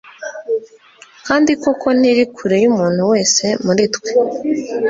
[1.27, 4.11] kandi koko ntiri kure y'umuntu wese muri twe